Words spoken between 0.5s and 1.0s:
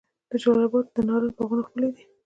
اباد د